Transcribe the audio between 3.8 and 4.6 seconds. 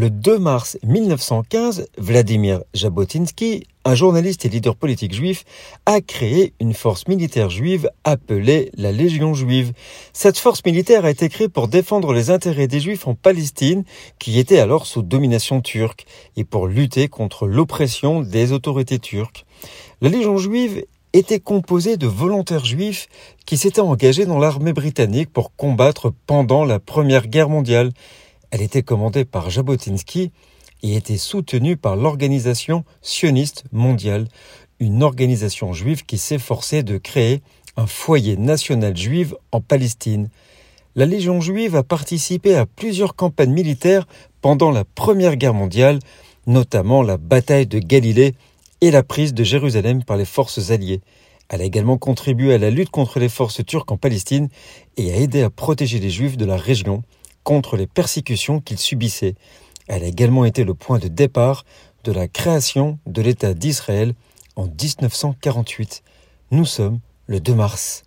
un journaliste et